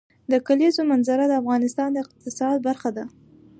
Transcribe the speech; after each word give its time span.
د 0.31 0.33
کلیزو 0.47 0.81
منظره 0.91 1.23
د 1.27 1.33
افغانستان 1.41 1.89
د 1.93 1.97
اقتصاد 2.05 2.57
برخه 2.67 2.89
ده. 2.97 3.05